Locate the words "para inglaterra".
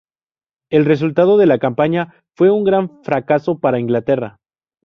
3.59-4.39